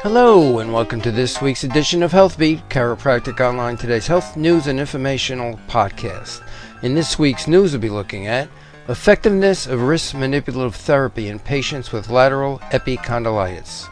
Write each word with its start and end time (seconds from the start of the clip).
Hello, 0.00 0.60
and 0.60 0.72
welcome 0.72 1.00
to 1.02 1.10
this 1.10 1.42
week's 1.42 1.64
edition 1.64 2.02
of 2.02 2.12
HealthBeat, 2.12 2.68
Chiropractic 2.70 3.40
Online, 3.40 3.76
today's 3.76 4.06
health 4.06 4.36
news 4.36 4.66
and 4.66 4.80
informational 4.80 5.60
podcast. 5.68 6.40
In 6.82 6.94
this 6.94 7.18
week's 7.18 7.46
news, 7.46 7.72
we'll 7.72 7.82
be 7.82 7.90
looking 7.90 8.26
at 8.26 8.48
effectiveness 8.88 9.66
of 9.66 9.82
wrist 9.82 10.14
manipulative 10.14 10.76
therapy 10.76 11.28
in 11.28 11.38
patients 11.38 11.92
with 11.92 12.08
lateral 12.08 12.58
epicondylitis. 12.70 13.88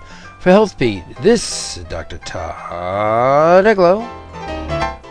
For 0.46 0.52
HealthBeat, 0.52 1.22
this 1.22 1.76
is 1.76 1.82
Dr. 1.86 2.18
Todd 2.18 3.64
Eglow. 3.64 3.98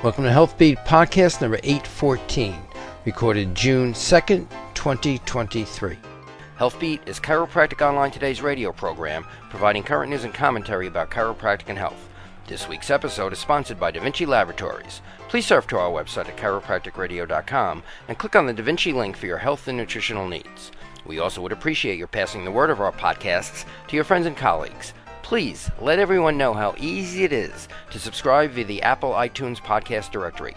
Welcome 0.01 0.23
to 0.23 0.29
HealthBeat 0.29 0.77
podcast 0.85 1.41
number 1.41 1.57
814, 1.61 2.55
recorded 3.03 3.53
June 3.53 3.91
2nd, 3.91 4.47
2023. 4.75 5.97
HealthBeat 6.57 7.05
is 7.05 7.19
Chiropractic 7.19 7.85
Online 7.85 8.11
Today's 8.11 8.41
radio 8.41 8.71
program, 8.71 9.25
providing 9.49 9.83
current 9.83 10.09
news 10.09 10.23
and 10.23 10.33
commentary 10.33 10.87
about 10.87 11.11
chiropractic 11.11 11.67
and 11.67 11.77
health. 11.77 12.07
This 12.47 12.69
week's 12.69 12.89
episode 12.89 13.33
is 13.33 13.39
sponsored 13.39 13.77
by 13.77 13.91
Da 13.91 13.99
Vinci 13.99 14.25
Laboratories. 14.25 15.01
Please 15.27 15.45
surf 15.45 15.67
to 15.67 15.77
our 15.77 15.91
website 15.91 16.29
at 16.29 16.37
chiropracticradio.com 16.37 17.83
and 18.07 18.17
click 18.17 18.37
on 18.37 18.45
the 18.45 18.53
Da 18.53 18.63
Vinci 18.63 18.93
link 18.93 19.17
for 19.17 19.25
your 19.25 19.39
health 19.39 19.67
and 19.67 19.77
nutritional 19.77 20.29
needs. 20.29 20.71
We 21.05 21.19
also 21.19 21.41
would 21.41 21.51
appreciate 21.51 21.97
your 21.97 22.07
passing 22.07 22.45
the 22.45 22.51
word 22.51 22.69
of 22.69 22.79
our 22.79 22.93
podcasts 22.93 23.65
to 23.89 23.97
your 23.97 24.05
friends 24.05 24.27
and 24.27 24.37
colleagues. 24.37 24.93
Please 25.25 25.71
let 25.81 25.97
everyone 25.97 26.37
know 26.37 26.53
how 26.53 26.75
easy 26.77 27.23
it 27.23 27.33
is 27.33 27.67
to 27.89 27.97
subscribe 27.97 28.51
via 28.51 28.63
the 28.63 28.83
Apple 28.83 29.13
iTunes 29.13 29.57
podcast 29.57 30.11
directory. 30.11 30.55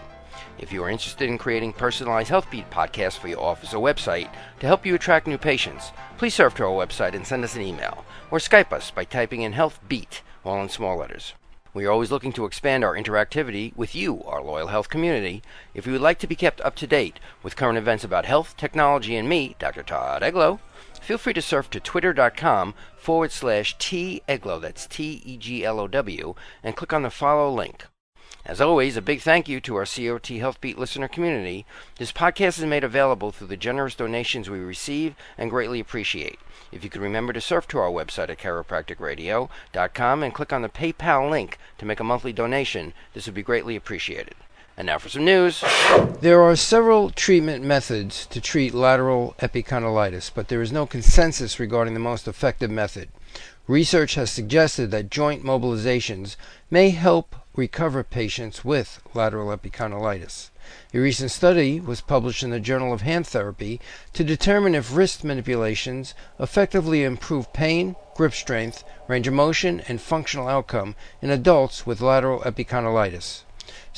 If 0.59 0.75
you 0.75 0.85
are 0.85 0.91
interested 0.91 1.31
in 1.31 1.39
creating 1.39 1.73
personalized 1.73 2.31
HealthBeat 2.31 2.69
podcasts 2.69 3.17
for 3.19 3.29
your 3.29 3.41
office 3.41 3.73
or 3.73 3.83
website 3.83 4.31
to 4.61 4.67
help 4.67 4.85
you 4.85 4.95
attract 4.95 5.27
new 5.27 5.39
patients, 5.39 5.91
please 6.19 6.35
surf 6.35 6.55
to 6.57 6.65
our 6.65 6.87
website 6.87 7.15
and 7.15 7.27
send 7.27 7.45
us 7.45 7.57
an 7.57 7.63
email, 7.63 8.05
or 8.31 8.39
Skype 8.39 8.71
us 8.71 8.91
by 8.91 9.05
typing 9.05 9.41
in 9.41 9.55
HealthBeat, 9.55 10.21
all 10.45 10.61
in 10.61 10.69
small 10.69 10.99
letters. 10.99 11.33
We 11.73 11.87
are 11.87 11.91
always 11.91 12.11
looking 12.11 12.35
to 12.35 12.45
expand 12.45 12.85
our 12.85 12.95
interactivity 12.95 13.75
with 13.75 13.95
you, 13.95 14.23
our 14.25 14.43
loyal 14.43 14.67
health 14.67 14.91
community. 14.91 15.43
If 15.73 15.87
you 15.87 15.93
would 15.93 16.03
like 16.03 16.19
to 16.19 16.27
be 16.27 16.37
kept 16.37 16.61
up 16.61 16.75
to 16.77 16.87
date 16.87 17.19
with 17.43 17.57
current 17.57 17.79
events 17.79 18.05
about 18.05 18.27
health, 18.27 18.55
technology, 18.59 19.17
and 19.17 19.31
me, 19.31 19.57
Dr. 19.59 19.83
Todd 19.83 20.21
Eglow, 20.21 20.61
feel 21.09 21.17
free 21.17 21.33
to 21.33 21.41
surf 21.41 21.71
to 21.71 21.81
twitter.com 21.81 22.75
forward 22.95 23.33
slash 23.33 23.75
T 23.79 24.21
Eglow, 24.29 24.61
that's 24.61 24.87
T 24.87 25.23
E 25.25 25.39
G 25.39 25.65
L 25.65 25.81
O 25.81 25.89
W, 25.89 26.35
and 26.63 26.77
click 26.77 26.93
on 26.93 27.03
the 27.03 27.09
follow 27.09 27.51
link. 27.51 27.87
As 28.45 28.61
always, 28.61 28.95
a 28.95 29.01
big 29.01 29.23
thank 29.23 29.49
you 29.49 29.59
to 29.59 29.77
our 29.77 29.87
COT 29.87 30.29
HealthBeat 30.37 30.77
listener 30.77 31.09
community. 31.09 31.65
This 31.97 32.13
podcast 32.13 32.59
is 32.59 32.67
made 32.67 32.85
available 32.85 33.33
through 33.33 33.47
the 33.47 33.57
generous 33.57 33.95
donations 33.95 34.51
we 34.51 34.59
receive 34.59 35.15
and 35.39 35.49
greatly 35.49 35.81
appreciate. 35.81 36.39
If 36.71 36.85
you 36.85 36.91
could 36.91 37.01
remember 37.01 37.33
to 37.33 37.41
surf 37.41 37.67
to 37.69 37.79
our 37.79 37.91
website 37.91 38.29
at 38.29 38.39
chiropracticradio.com 38.39 40.23
and 40.23 40.35
click 40.35 40.53
on 40.53 40.61
the 40.61 40.69
PayPal 40.69 41.31
link 41.31 41.59
to 41.79 41.87
make 41.87 42.01
a 42.01 42.05
monthly 42.05 42.35
donation, 42.35 42.93
this 43.15 43.25
would 43.25 43.35
be 43.35 43.43
greatly 43.43 43.77
appreciated. 43.77 44.35
And 44.79 44.87
now 44.87 44.99
for 44.99 45.09
some 45.09 45.25
news. 45.25 45.65
There 46.21 46.41
are 46.41 46.55
several 46.55 47.11
treatment 47.11 47.65
methods 47.65 48.27
to 48.27 48.41
treat 48.41 48.73
lateral 48.73 49.35
epicondylitis, 49.41 50.31
but 50.33 50.47
there 50.47 50.63
is 50.63 50.71
no 50.71 50.87
consensus 50.87 51.59
regarding 51.59 51.95
the 51.95 52.01
most 52.01 52.29
effective 52.29 52.71
method. 52.71 53.09
Research 53.67 54.15
has 54.15 54.31
suggested 54.31 54.93
that 54.93 55.11
joint 55.11 55.43
mobilizations 55.43 56.37
may 56.71 56.91
help 56.91 57.35
recover 57.57 58.05
patients 58.05 58.65
with 58.65 59.03
lateral 59.15 59.49
epicondylitis. 59.49 60.51
A 60.95 60.99
recent 61.01 61.33
study 61.33 61.81
was 61.81 62.01
published 62.01 62.45
in 62.45 62.51
the 62.51 62.61
Journal 62.61 62.93
of 62.93 63.01
Hand 63.01 63.27
Therapy 63.27 63.81
to 64.13 64.23
determine 64.23 64.77
if 64.77 64.95
wrist 64.95 65.25
manipulations 65.25 66.15
effectively 66.39 67.03
improve 67.03 67.53
pain, 67.53 67.97
grip 68.15 68.33
strength, 68.33 68.85
range 69.09 69.27
of 69.27 69.35
motion, 69.35 69.83
and 69.89 70.01
functional 70.01 70.47
outcome 70.47 70.95
in 71.21 71.31
adults 71.31 71.85
with 71.85 72.01
lateral 72.01 72.43
epicondylitis. 72.43 73.43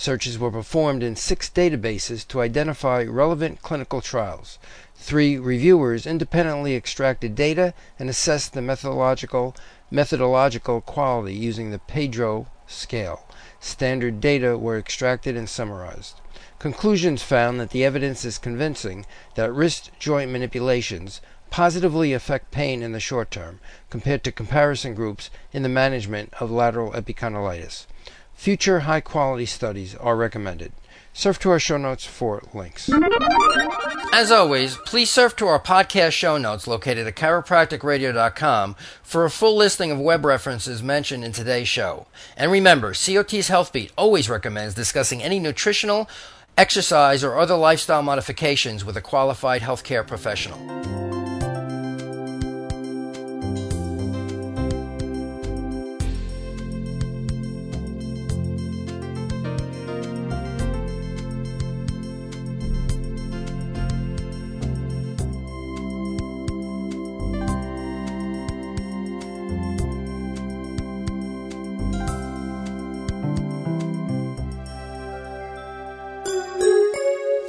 Searches 0.00 0.38
were 0.38 0.50
performed 0.50 1.02
in 1.02 1.14
six 1.14 1.50
databases 1.50 2.26
to 2.28 2.40
identify 2.40 3.02
relevant 3.02 3.60
clinical 3.60 4.00
trials. 4.00 4.58
Three 4.94 5.36
reviewers 5.36 6.06
independently 6.06 6.74
extracted 6.74 7.34
data 7.34 7.74
and 7.98 8.08
assessed 8.08 8.54
the 8.54 8.62
methodological 8.62 9.54
methodological 9.90 10.80
quality 10.80 11.34
using 11.34 11.70
the 11.70 11.80
Pedro 11.80 12.46
scale. 12.66 13.26
Standard 13.60 14.22
data 14.22 14.56
were 14.56 14.78
extracted 14.78 15.36
and 15.36 15.50
summarized. 15.50 16.18
Conclusions 16.58 17.22
found 17.22 17.60
that 17.60 17.68
the 17.68 17.84
evidence 17.84 18.24
is 18.24 18.38
convincing 18.38 19.04
that 19.34 19.52
wrist 19.52 19.90
joint 19.98 20.30
manipulations 20.30 21.20
positively 21.50 22.14
affect 22.14 22.50
pain 22.50 22.82
in 22.82 22.92
the 22.92 23.00
short 23.00 23.30
term 23.30 23.60
compared 23.90 24.24
to 24.24 24.32
comparison 24.32 24.94
groups 24.94 25.28
in 25.52 25.62
the 25.62 25.68
management 25.68 26.32
of 26.40 26.50
lateral 26.50 26.90
epicondylitis. 26.92 27.84
Future 28.40 28.80
high 28.80 29.02
quality 29.02 29.44
studies 29.44 29.94
are 29.96 30.16
recommended. 30.16 30.72
Surf 31.12 31.38
to 31.38 31.50
our 31.50 31.58
show 31.58 31.76
notes 31.76 32.06
for 32.06 32.42
links. 32.54 32.88
As 34.14 34.30
always, 34.30 34.78
please 34.86 35.10
surf 35.10 35.36
to 35.36 35.46
our 35.46 35.60
podcast 35.60 36.12
show 36.12 36.38
notes 36.38 36.66
located 36.66 37.06
at 37.06 37.16
chiropracticradio.com 37.16 38.76
for 39.02 39.26
a 39.26 39.30
full 39.30 39.56
listing 39.58 39.90
of 39.90 39.98
web 40.00 40.24
references 40.24 40.82
mentioned 40.82 41.22
in 41.22 41.32
today's 41.32 41.68
show. 41.68 42.06
And 42.34 42.50
remember, 42.50 42.92
COT's 42.92 43.50
HealthBeat 43.50 43.90
always 43.98 44.30
recommends 44.30 44.72
discussing 44.72 45.22
any 45.22 45.38
nutritional, 45.38 46.08
exercise, 46.56 47.22
or 47.22 47.38
other 47.38 47.56
lifestyle 47.56 48.02
modifications 48.02 48.86
with 48.86 48.96
a 48.96 49.02
qualified 49.02 49.60
healthcare 49.60 50.06
professional. 50.06 50.79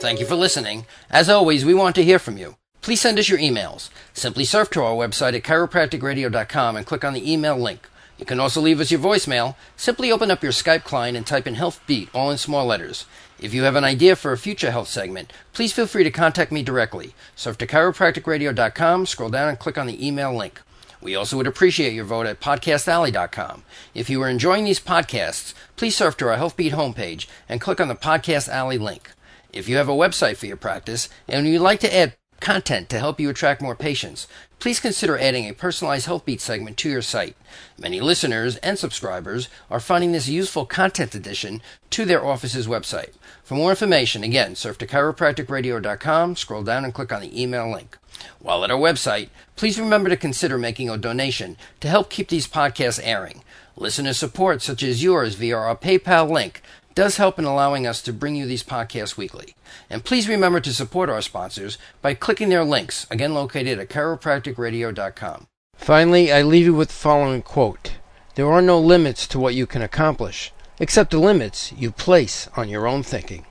Thank 0.01 0.19
you 0.19 0.25
for 0.25 0.33
listening. 0.33 0.87
As 1.11 1.29
always, 1.29 1.63
we 1.63 1.75
want 1.75 1.93
to 1.93 2.03
hear 2.03 2.17
from 2.17 2.35
you. 2.35 2.55
Please 2.81 2.99
send 2.99 3.19
us 3.19 3.29
your 3.29 3.37
emails. 3.37 3.91
Simply 4.13 4.45
surf 4.45 4.71
to 4.71 4.81
our 4.81 4.95
website 4.95 5.35
at 5.35 5.43
chiropracticradio.com 5.43 6.75
and 6.75 6.87
click 6.87 7.05
on 7.05 7.13
the 7.13 7.31
email 7.31 7.55
link. 7.55 7.87
You 8.17 8.25
can 8.25 8.39
also 8.39 8.61
leave 8.61 8.79
us 8.79 8.89
your 8.89 8.99
voicemail. 8.99 9.53
Simply 9.77 10.11
open 10.11 10.31
up 10.31 10.41
your 10.41 10.53
Skype 10.53 10.83
client 10.85 11.15
and 11.15 11.27
type 11.27 11.45
in 11.45 11.53
Health 11.53 11.79
Beat, 11.85 12.09
all 12.15 12.31
in 12.31 12.39
small 12.39 12.65
letters. 12.65 13.05
If 13.39 13.53
you 13.53 13.61
have 13.61 13.75
an 13.75 13.83
idea 13.83 14.15
for 14.15 14.31
a 14.31 14.39
future 14.39 14.71
health 14.71 14.87
segment, 14.87 15.31
please 15.53 15.71
feel 15.71 15.85
free 15.85 16.03
to 16.03 16.09
contact 16.09 16.51
me 16.51 16.63
directly. 16.63 17.13
Surf 17.35 17.59
to 17.59 17.67
chiropracticradio.com, 17.67 19.05
scroll 19.05 19.29
down 19.29 19.49
and 19.49 19.59
click 19.59 19.77
on 19.77 19.85
the 19.85 20.03
email 20.03 20.35
link. 20.35 20.61
We 20.99 21.15
also 21.15 21.37
would 21.37 21.45
appreciate 21.45 21.93
your 21.93 22.05
vote 22.05 22.25
at 22.25 22.41
podcastalley.com. 22.41 23.61
If 23.93 24.09
you 24.09 24.19
are 24.23 24.29
enjoying 24.29 24.63
these 24.63 24.79
podcasts, 24.79 25.53
please 25.75 25.95
surf 25.95 26.17
to 26.17 26.29
our 26.29 26.37
HealthBeat 26.37 26.71
homepage 26.71 27.27
and 27.47 27.61
click 27.61 27.79
on 27.79 27.87
the 27.87 27.93
Podcast 27.93 28.49
Alley 28.49 28.79
link. 28.79 29.11
If 29.53 29.67
you 29.67 29.75
have 29.77 29.89
a 29.89 29.93
website 29.93 30.37
for 30.37 30.45
your 30.45 30.57
practice 30.57 31.09
and 31.27 31.45
you'd 31.45 31.59
like 31.59 31.81
to 31.81 31.93
add 31.93 32.15
content 32.39 32.89
to 32.89 32.99
help 32.99 33.19
you 33.19 33.29
attract 33.29 33.61
more 33.61 33.75
patients, 33.75 34.27
please 34.59 34.79
consider 34.79 35.17
adding 35.17 35.47
a 35.47 35.53
personalized 35.53 36.07
HealthBeat 36.07 36.39
segment 36.39 36.77
to 36.77 36.89
your 36.89 37.01
site. 37.01 37.35
Many 37.77 37.99
listeners 37.99 38.55
and 38.57 38.79
subscribers 38.79 39.49
are 39.69 39.79
finding 39.79 40.13
this 40.13 40.29
useful 40.29 40.65
content 40.65 41.13
addition 41.15 41.61
to 41.91 42.05
their 42.05 42.25
office's 42.25 42.65
website. 42.65 43.13
For 43.43 43.55
more 43.55 43.71
information, 43.71 44.23
again, 44.23 44.55
surf 44.55 44.77
to 44.79 44.87
chiropracticradio.com, 44.87 46.35
scroll 46.37 46.63
down 46.63 46.85
and 46.85 46.93
click 46.93 47.11
on 47.11 47.21
the 47.21 47.41
email 47.41 47.69
link. 47.69 47.97
While 48.39 48.63
at 48.63 48.71
our 48.71 48.79
website, 48.79 49.29
please 49.55 49.79
remember 49.79 50.09
to 50.09 50.17
consider 50.17 50.57
making 50.57 50.89
a 50.89 50.97
donation 50.97 51.57
to 51.81 51.87
help 51.87 52.09
keep 52.09 52.29
these 52.29 52.47
podcasts 52.47 52.99
airing. 53.03 53.43
Listener 53.75 54.13
support, 54.13 54.61
such 54.61 54.83
as 54.83 55.03
yours 55.03 55.35
via 55.35 55.57
our 55.57 55.75
PayPal 55.75 56.29
link, 56.29 56.61
does 56.95 57.17
help 57.17 57.39
in 57.39 57.45
allowing 57.45 57.87
us 57.87 58.01
to 58.01 58.13
bring 58.13 58.35
you 58.35 58.45
these 58.45 58.63
podcasts 58.63 59.17
weekly. 59.17 59.55
And 59.89 60.03
please 60.03 60.27
remember 60.27 60.59
to 60.59 60.73
support 60.73 61.09
our 61.09 61.21
sponsors 61.21 61.77
by 62.01 62.13
clicking 62.13 62.49
their 62.49 62.63
links, 62.63 63.07
again 63.09 63.33
located 63.33 63.79
at 63.79 63.89
chiropracticradio.com. 63.89 65.47
Finally, 65.75 66.31
I 66.31 66.41
leave 66.41 66.65
you 66.65 66.73
with 66.73 66.89
the 66.89 66.93
following 66.93 67.41
quote 67.41 67.93
There 68.35 68.51
are 68.51 68.61
no 68.61 68.79
limits 68.79 69.27
to 69.27 69.39
what 69.39 69.55
you 69.55 69.65
can 69.65 69.81
accomplish, 69.81 70.53
except 70.79 71.11
the 71.11 71.19
limits 71.19 71.71
you 71.73 71.91
place 71.91 72.47
on 72.55 72.69
your 72.69 72.87
own 72.87 73.03
thinking. 73.03 73.45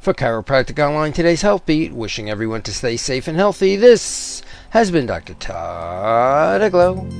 For 0.00 0.14
Chiropractic 0.14 0.78
Online, 0.78 1.12
today's 1.12 1.42
Health 1.42 1.66
Beat, 1.66 1.92
wishing 1.92 2.30
everyone 2.30 2.62
to 2.62 2.72
stay 2.72 2.96
safe 2.96 3.28
and 3.28 3.36
healthy, 3.36 3.76
this 3.76 4.42
has 4.70 4.90
been 4.90 5.04
Dr. 5.04 5.34
Todd 5.34 6.62
Eglow. 6.62 7.19